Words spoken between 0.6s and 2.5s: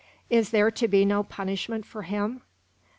to be no punishment for him?"